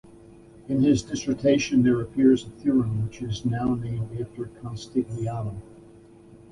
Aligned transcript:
In 0.67 0.81
his 0.81 1.03
dissertation 1.03 1.83
there 1.83 2.01
appears 2.01 2.47
a 2.47 2.49
theorem 2.49 3.03
which 3.05 3.21
is 3.21 3.45
now 3.45 3.75
named 3.75 4.19
after 4.19 4.45
Castigliano. 4.47 5.61